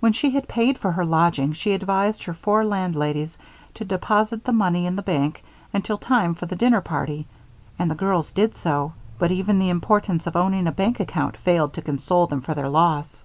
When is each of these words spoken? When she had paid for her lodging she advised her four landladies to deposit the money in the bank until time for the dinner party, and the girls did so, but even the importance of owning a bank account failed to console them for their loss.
When 0.00 0.12
she 0.12 0.32
had 0.32 0.48
paid 0.48 0.76
for 0.76 0.92
her 0.92 1.04
lodging 1.06 1.54
she 1.54 1.72
advised 1.72 2.24
her 2.24 2.34
four 2.34 2.62
landladies 2.62 3.38
to 3.72 3.86
deposit 3.86 4.44
the 4.44 4.52
money 4.52 4.84
in 4.84 4.96
the 4.96 5.02
bank 5.02 5.42
until 5.72 5.96
time 5.96 6.34
for 6.34 6.44
the 6.44 6.54
dinner 6.56 6.82
party, 6.82 7.26
and 7.78 7.90
the 7.90 7.94
girls 7.94 8.32
did 8.32 8.54
so, 8.54 8.92
but 9.18 9.32
even 9.32 9.58
the 9.58 9.70
importance 9.70 10.26
of 10.26 10.36
owning 10.36 10.66
a 10.66 10.72
bank 10.72 11.00
account 11.00 11.38
failed 11.38 11.72
to 11.72 11.80
console 11.80 12.26
them 12.26 12.42
for 12.42 12.52
their 12.52 12.68
loss. 12.68 13.22